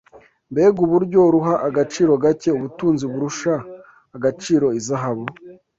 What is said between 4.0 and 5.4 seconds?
agaciro izahabu